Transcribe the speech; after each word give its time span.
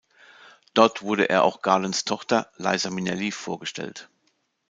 Dort 0.73 1.03
wurde 1.03 1.29
er 1.29 1.43
auch 1.43 1.61
Garlands 1.61 2.05
Tochter, 2.05 2.49
Liza 2.57 2.89
Minnelli, 2.89 3.31
vorgestellt. 3.31 4.09